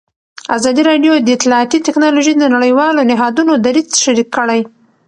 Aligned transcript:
ازادي 0.55 0.81
راډیو 0.89 1.13
د 1.19 1.27
اطلاعاتی 1.37 1.77
تکنالوژي 1.87 2.33
د 2.37 2.43
نړیوالو 2.55 3.07
نهادونو 3.11 3.53
دریځ 3.65 3.89
شریک 4.03 4.29
کړی. 4.37 4.61